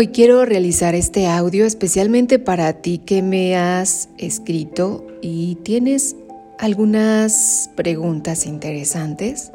[0.00, 6.14] Hoy quiero realizar este audio especialmente para ti que me has escrito y tienes
[6.56, 9.50] algunas preguntas interesantes.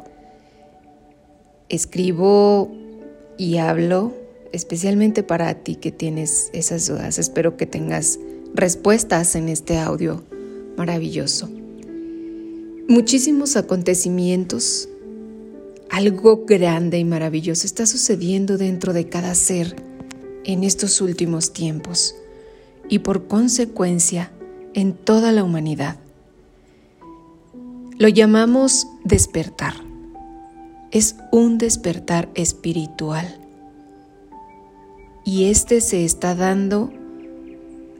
[1.70, 2.70] Escribo
[3.38, 4.12] y hablo
[4.52, 7.18] especialmente para ti que tienes esas dudas.
[7.18, 8.18] Espero que tengas
[8.52, 10.24] respuestas en este audio
[10.76, 11.48] maravilloso.
[12.86, 14.90] Muchísimos acontecimientos,
[15.88, 19.93] algo grande y maravilloso está sucediendo dentro de cada ser
[20.44, 22.14] en estos últimos tiempos
[22.88, 24.30] y por consecuencia
[24.74, 25.96] en toda la humanidad.
[27.98, 29.74] Lo llamamos despertar.
[30.90, 33.40] Es un despertar espiritual.
[35.24, 36.92] Y este se está dando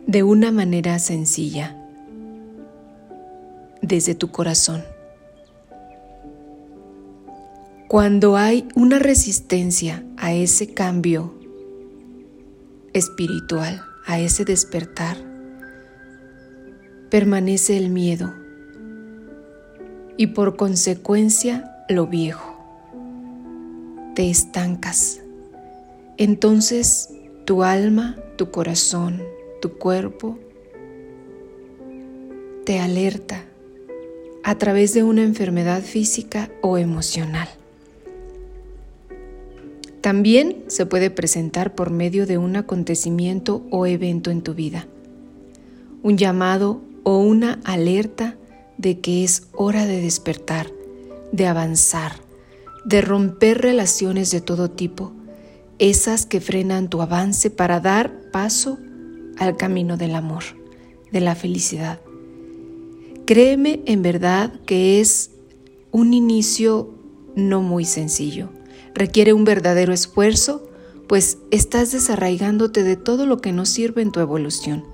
[0.07, 1.77] de una manera sencilla,
[3.81, 4.85] desde tu corazón.
[7.89, 11.35] Cuando hay una resistencia a ese cambio
[12.95, 15.17] espiritual, a ese despertar,
[17.11, 18.33] permanece el miedo
[20.17, 22.53] y por consecuencia lo viejo.
[24.15, 25.21] Te estancas.
[26.17, 27.11] Entonces
[27.45, 29.23] tu alma, tu corazón,
[29.61, 30.39] tu cuerpo
[32.65, 33.45] te alerta
[34.45, 37.49] a través de una enfermedad física o emocional.
[40.05, 44.87] También se puede presentar por medio de un acontecimiento o evento en tu vida,
[46.03, 48.37] un llamado o una alerta
[48.77, 50.71] de que es hora de despertar,
[51.33, 52.17] de avanzar,
[52.85, 55.15] de romper relaciones de todo tipo,
[55.79, 58.77] esas que frenan tu avance para dar paso
[59.39, 60.45] al camino del amor,
[61.13, 61.99] de la felicidad.
[63.25, 65.31] Créeme en verdad que es
[65.93, 66.91] un inicio
[67.37, 68.51] no muy sencillo
[68.95, 70.69] requiere un verdadero esfuerzo,
[71.09, 74.85] pues estás desarraigándote de todo lo que no sirve en tu evolución.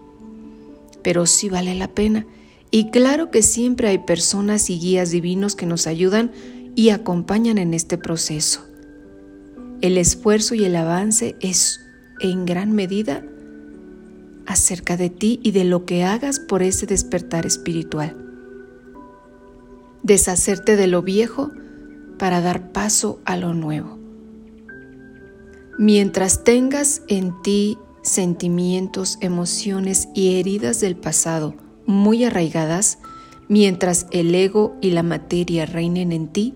[1.03, 2.27] Pero sí vale la pena.
[2.71, 6.33] Y claro que siempre hay personas y guías divinos que nos ayudan
[6.75, 8.65] y acompañan en este proceso.
[9.81, 11.81] El esfuerzo y el avance es
[12.21, 13.25] en gran medida
[14.47, 18.17] acerca de ti y de lo que hagas por ese despertar espiritual.
[20.03, 21.51] Deshacerte de lo viejo
[22.21, 23.99] para dar paso a lo nuevo.
[25.79, 31.55] Mientras tengas en ti sentimientos, emociones y heridas del pasado
[31.87, 32.99] muy arraigadas,
[33.49, 36.55] mientras el ego y la materia reinen en ti,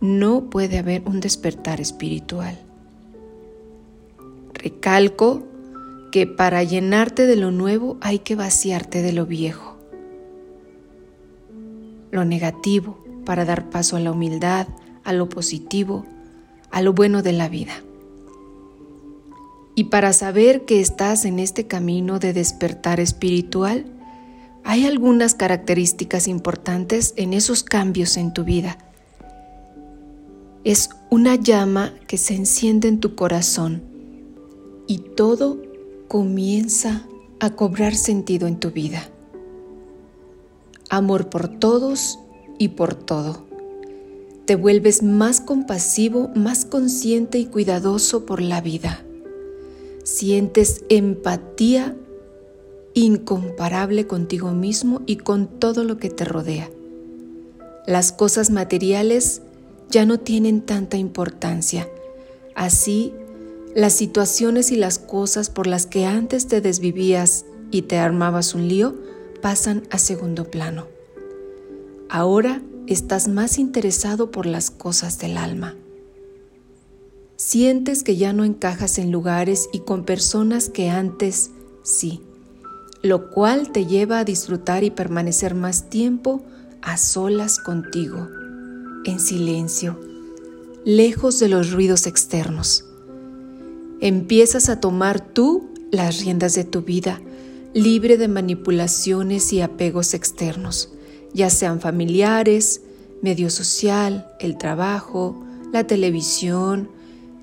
[0.00, 2.58] no puede haber un despertar espiritual.
[4.52, 5.48] Recalco
[6.12, 9.78] que para llenarte de lo nuevo hay que vaciarte de lo viejo.
[12.10, 14.68] Lo negativo para dar paso a la humildad,
[15.04, 16.04] a lo positivo,
[16.70, 17.82] a lo bueno de la vida.
[19.74, 23.86] Y para saber que estás en este camino de despertar espiritual,
[24.64, 28.78] hay algunas características importantes en esos cambios en tu vida.
[30.64, 33.82] Es una llama que se enciende en tu corazón
[34.86, 35.62] y todo
[36.08, 37.06] comienza
[37.38, 39.08] a cobrar sentido en tu vida.
[40.90, 42.18] Amor por todos
[42.58, 43.49] y por todo
[44.50, 49.04] te vuelves más compasivo, más consciente y cuidadoso por la vida.
[50.02, 51.94] Sientes empatía
[52.92, 56.68] incomparable contigo mismo y con todo lo que te rodea.
[57.86, 59.40] Las cosas materiales
[59.88, 61.88] ya no tienen tanta importancia.
[62.56, 63.14] Así,
[63.76, 68.66] las situaciones y las cosas por las que antes te desvivías y te armabas un
[68.66, 68.96] lío
[69.42, 70.88] pasan a segundo plano.
[72.08, 72.60] Ahora
[72.92, 75.76] estás más interesado por las cosas del alma.
[77.36, 81.52] Sientes que ya no encajas en lugares y con personas que antes
[81.84, 82.20] sí,
[83.02, 86.42] lo cual te lleva a disfrutar y permanecer más tiempo
[86.82, 88.28] a solas contigo,
[89.04, 90.00] en silencio,
[90.84, 92.84] lejos de los ruidos externos.
[94.00, 97.20] Empiezas a tomar tú las riendas de tu vida,
[97.72, 100.90] libre de manipulaciones y apegos externos
[101.34, 102.82] ya sean familiares,
[103.22, 106.88] medio social, el trabajo, la televisión,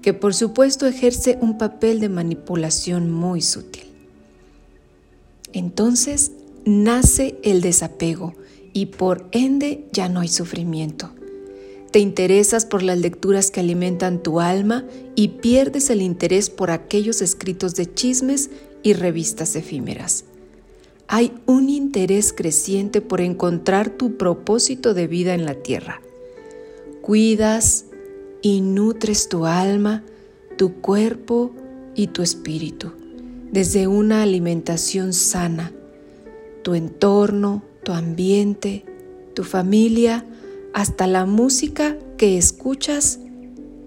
[0.01, 3.85] que por supuesto ejerce un papel de manipulación muy sutil.
[5.53, 6.31] Entonces
[6.65, 8.33] nace el desapego
[8.73, 11.11] y por ende ya no hay sufrimiento.
[11.91, 14.85] Te interesas por las lecturas que alimentan tu alma
[15.15, 18.49] y pierdes el interés por aquellos escritos de chismes
[18.83, 20.25] y revistas efímeras
[21.07, 26.01] hay un interés creciente por encontrar tu propósito de vida en la tierra.
[27.01, 27.85] Cuidas
[28.41, 30.03] y nutres tu alma,
[30.57, 31.51] tu cuerpo
[31.95, 32.91] y tu espíritu,
[33.51, 35.71] desde una alimentación sana,
[36.63, 38.83] tu entorno, tu ambiente,
[39.33, 40.25] tu familia,
[40.73, 43.19] hasta la música que escuchas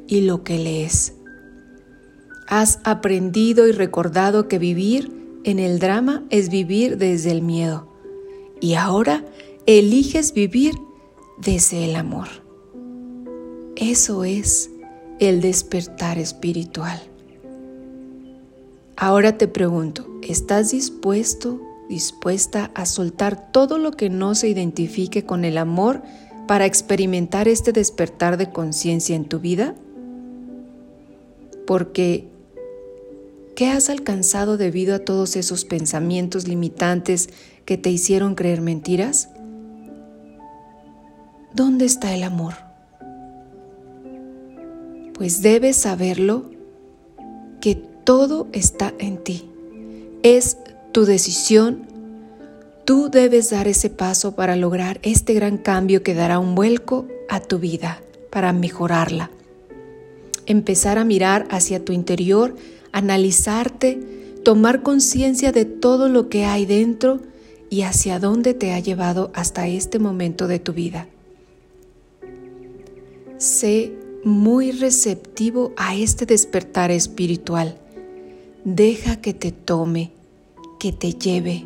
[0.07, 1.15] y lo que lees.
[2.49, 7.89] Has aprendido y recordado que vivir en el drama es vivir desde el miedo
[8.61, 9.25] y ahora
[9.67, 10.75] eliges vivir
[11.39, 12.29] desde el amor.
[13.77, 14.71] Eso es
[15.19, 17.01] el despertar espiritual.
[18.97, 25.47] Ahora te pregunto, ¿estás dispuesto, dispuesta a soltar todo lo que no se identifique con
[25.47, 26.03] el amor
[26.47, 29.75] para experimentar este despertar de conciencia en tu vida?
[31.67, 32.30] Porque,
[33.61, 37.29] ¿qué has alcanzado debido a todos esos pensamientos limitantes
[37.67, 39.29] que te hicieron creer mentiras?
[41.53, 42.55] ¿Dónde está el amor?
[45.12, 46.51] Pues debes saberlo
[47.61, 49.51] que todo está en ti.
[50.23, 50.57] Es
[50.93, 51.87] tu decisión
[52.87, 57.41] Tú debes dar ese paso para lograr este gran cambio que dará un vuelco a
[57.41, 59.31] tu vida, para mejorarla.
[60.47, 62.57] Empezar a mirar hacia tu interior,
[62.93, 67.21] analizarte, tomar conciencia de todo lo que hay dentro
[67.69, 71.09] y hacia dónde te ha llevado hasta este momento de tu vida.
[73.39, 73.93] Sé
[74.25, 77.79] muy receptivo a este despertar espiritual.
[78.65, 80.13] Deja que te tome,
[80.79, 81.65] que te lleve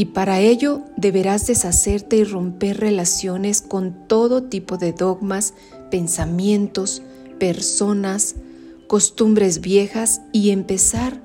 [0.00, 5.52] y para ello deberás deshacerte y romper relaciones con todo tipo de dogmas,
[5.90, 7.02] pensamientos,
[7.38, 8.36] personas,
[8.90, 11.22] costumbres viejas y empezar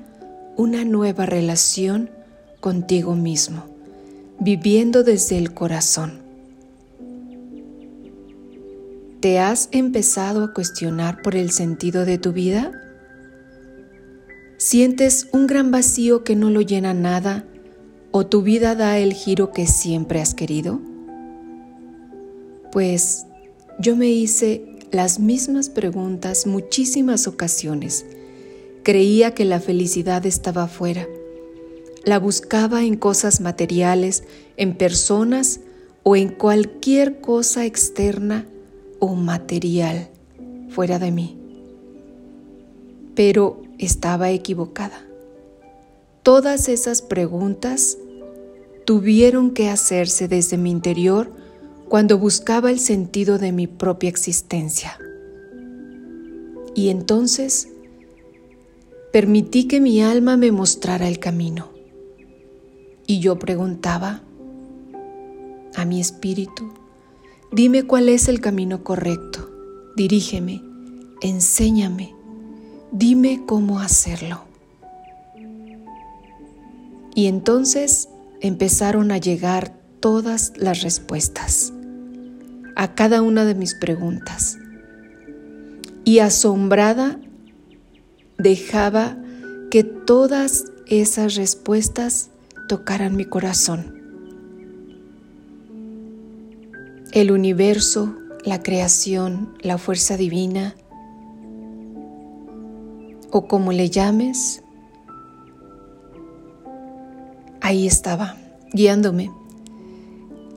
[0.55, 2.11] una nueva relación
[2.59, 3.65] contigo mismo,
[4.39, 6.21] viviendo desde el corazón.
[9.19, 12.71] ¿Te has empezado a cuestionar por el sentido de tu vida?
[14.57, 17.45] ¿Sientes un gran vacío que no lo llena nada?
[18.11, 20.81] ¿O tu vida da el giro que siempre has querido?
[22.71, 23.25] Pues
[23.79, 28.05] yo me hice las mismas preguntas muchísimas ocasiones.
[28.83, 31.05] Creía que la felicidad estaba afuera.
[32.05, 34.23] La buscaba en cosas materiales,
[34.55, 35.59] en personas
[36.03, 38.45] o en cualquier cosa externa
[38.99, 40.07] o material
[40.69, 41.37] fuera de mí.
[43.15, 45.05] Pero estaba equivocada.
[46.23, 47.97] Todas esas preguntas
[48.85, 51.33] tuvieron que hacerse desde mi interior
[51.89, 54.97] cuando buscaba el sentido de mi propia existencia.
[56.73, 57.69] Y entonces
[59.13, 61.69] permití que mi alma me mostrara el camino.
[63.07, 64.23] Y yo preguntaba
[65.75, 66.73] a mi espíritu,
[67.51, 69.49] dime cuál es el camino correcto,
[69.95, 70.63] dirígeme,
[71.21, 72.15] enséñame,
[72.91, 74.41] dime cómo hacerlo.
[77.13, 78.09] Y entonces
[78.41, 81.71] empezaron a llegar todas las respuestas
[82.75, 84.57] a cada una de mis preguntas.
[86.03, 87.19] Y asombrada
[88.37, 89.17] dejaba
[89.71, 92.29] que todas esas respuestas
[92.67, 93.93] tocaran mi corazón.
[97.11, 100.75] El universo, la creación, la fuerza divina,
[103.31, 104.63] o como le llames,
[107.61, 108.37] ahí estaba,
[108.73, 109.31] guiándome.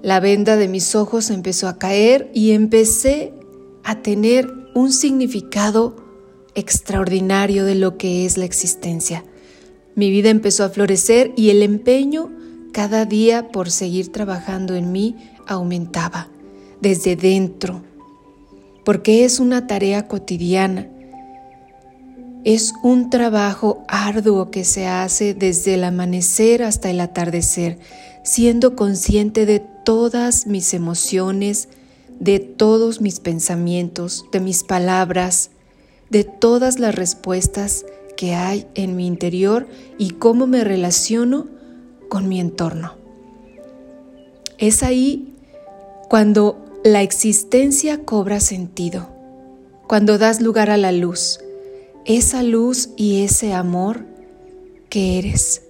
[0.09, 3.35] La venda de mis ojos empezó a caer y empecé
[3.85, 5.97] a tener un significado
[6.55, 9.23] extraordinario de lo que es la existencia.
[9.97, 12.31] Mi vida empezó a florecer y el empeño
[12.73, 15.15] cada día por seguir trabajando en mí
[15.47, 16.31] aumentaba
[16.81, 17.83] desde dentro,
[18.87, 20.88] porque es una tarea cotidiana
[22.55, 27.78] es un trabajo arduo que se hace desde el amanecer hasta el atardecer,
[28.25, 31.69] siendo consciente de todas mis emociones,
[32.19, 35.50] de todos mis pensamientos, de mis palabras,
[36.09, 37.85] de todas las respuestas
[38.17, 41.49] que hay en mi interior y cómo me relaciono
[42.09, 42.95] con mi entorno.
[44.57, 45.35] Es ahí
[46.09, 49.11] cuando la existencia cobra sentido,
[49.87, 51.40] cuando das lugar a la luz,
[52.09, 54.07] esa luz y ese amor
[54.88, 55.62] que eres.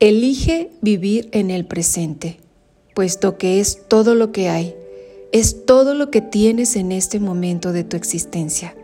[0.00, 2.40] Elige vivir en el presente,
[2.92, 4.74] puesto que es todo lo que hay,
[5.30, 8.74] es todo lo que tienes en este momento de tu existencia.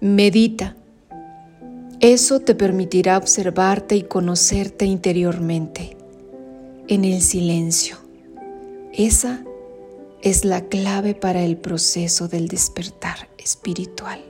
[0.00, 0.74] Medita.
[2.00, 5.98] Eso te permitirá observarte y conocerte interiormente,
[6.88, 7.98] en el silencio.
[8.94, 9.44] Esa
[10.22, 14.24] es la clave para el proceso del despertar espiritual.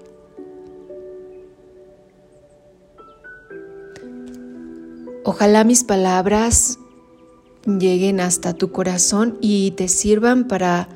[5.28, 6.78] Ojalá mis palabras
[7.66, 10.88] lleguen hasta tu corazón y te sirvan para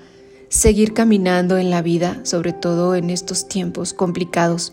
[0.48, 4.72] seguir caminando en la vida, sobre todo en estos tiempos complicados.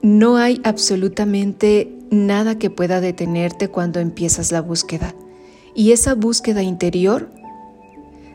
[0.00, 5.14] No hay absolutamente nada que pueda detenerte cuando empiezas la búsqueda.
[5.74, 7.28] Y esa búsqueda interior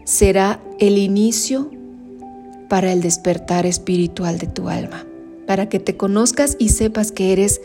[0.06, 1.72] será el inicio
[2.70, 5.08] para el despertar espiritual de tu alma,
[5.48, 7.62] para que te conozcas y sepas que eres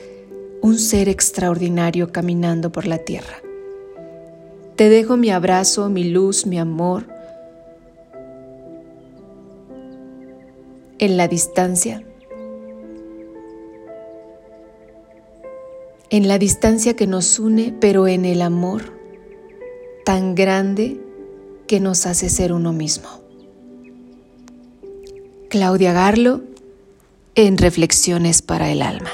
[0.62, 3.42] un ser extraordinario caminando por la tierra.
[4.76, 7.04] Te dejo mi abrazo, mi luz, mi amor
[10.99, 12.04] en la distancia
[16.12, 18.92] en la distancia que nos une, pero en el amor
[20.04, 21.00] tan grande
[21.66, 23.09] que nos hace ser uno mismo.
[25.49, 26.42] Claudia Garlo
[27.35, 29.11] en Reflexiones para el Alma.